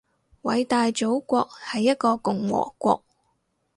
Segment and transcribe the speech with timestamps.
[0.41, 3.03] 偉大祖國係一個共和國